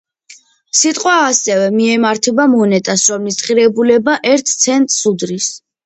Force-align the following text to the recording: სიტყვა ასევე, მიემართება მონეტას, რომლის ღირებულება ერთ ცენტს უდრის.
სიტყვა 0.79 1.13
ასევე, 1.25 1.67
მიემართება 1.77 2.47
მონეტას, 2.55 3.07
რომლის 3.15 3.41
ღირებულება 3.45 4.21
ერთ 4.35 4.57
ცენტს 4.59 5.03
უდრის. 5.15 5.57